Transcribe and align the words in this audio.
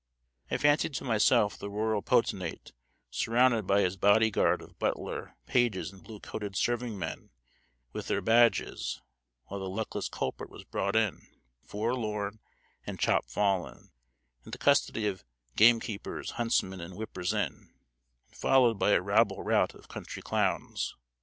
I 0.49 0.57
fancied 0.57 0.95
to 0.95 1.03
myself 1.03 1.59
the 1.59 1.69
rural 1.69 2.01
potentate 2.01 2.73
surrounded 3.11 3.67
by 3.67 3.81
his 3.81 3.97
body 3.97 4.31
guard 4.31 4.59
of 4.63 4.79
butler, 4.79 5.35
pages, 5.45 5.91
and 5.91 6.03
blue 6.03 6.19
coated 6.19 6.55
serving 6.55 6.97
men 6.97 7.29
with 7.93 8.07
their 8.07 8.19
badges, 8.19 8.99
while 9.45 9.59
the 9.59 9.69
luckless 9.69 10.09
culprit 10.09 10.49
was 10.49 10.63
brought 10.63 10.95
in, 10.95 11.27
forlorn 11.63 12.39
and 12.83 12.99
chopfallen, 12.99 13.91
in 14.43 14.49
the 14.49 14.57
custody 14.57 15.05
of 15.05 15.23
gamekeepers, 15.55 16.31
huntsmen, 16.31 16.81
and 16.81 16.95
whippers 16.95 17.31
in, 17.31 17.71
and 18.25 18.35
followed 18.35 18.79
by 18.79 18.93
a 18.93 19.01
rabble 19.03 19.43
rout 19.43 19.75
of 19.75 19.87
country 19.87 20.23
clowns. 20.23 20.95